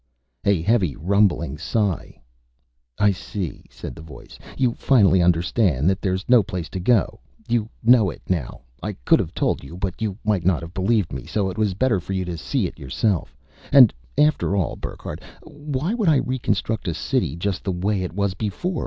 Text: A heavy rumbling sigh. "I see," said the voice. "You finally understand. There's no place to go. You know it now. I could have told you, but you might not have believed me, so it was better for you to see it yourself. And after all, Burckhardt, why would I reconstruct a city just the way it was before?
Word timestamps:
A 0.45 0.63
heavy 0.63 0.95
rumbling 0.95 1.59
sigh. 1.59 2.19
"I 2.97 3.11
see," 3.11 3.65
said 3.69 3.93
the 3.93 4.01
voice. 4.01 4.39
"You 4.57 4.73
finally 4.73 5.21
understand. 5.21 5.91
There's 6.01 6.25
no 6.27 6.41
place 6.41 6.69
to 6.69 6.79
go. 6.79 7.19
You 7.47 7.69
know 7.83 8.09
it 8.09 8.23
now. 8.27 8.61
I 8.81 8.93
could 9.05 9.19
have 9.19 9.35
told 9.35 9.63
you, 9.63 9.77
but 9.77 10.01
you 10.01 10.17
might 10.23 10.43
not 10.43 10.63
have 10.63 10.73
believed 10.73 11.13
me, 11.13 11.27
so 11.27 11.51
it 11.51 11.57
was 11.59 11.75
better 11.75 11.99
for 11.99 12.13
you 12.13 12.25
to 12.25 12.35
see 12.35 12.65
it 12.65 12.79
yourself. 12.79 13.37
And 13.71 13.93
after 14.17 14.55
all, 14.55 14.75
Burckhardt, 14.75 15.21
why 15.43 15.93
would 15.93 16.09
I 16.09 16.15
reconstruct 16.15 16.87
a 16.87 16.95
city 16.95 17.35
just 17.35 17.63
the 17.63 17.71
way 17.71 18.01
it 18.01 18.13
was 18.13 18.33
before? 18.33 18.79